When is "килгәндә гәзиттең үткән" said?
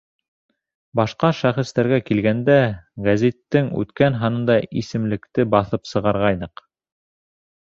2.07-4.19